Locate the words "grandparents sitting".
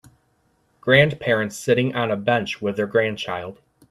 0.79-1.93